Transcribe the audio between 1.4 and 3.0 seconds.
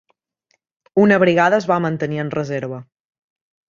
es va mantenir en reserva.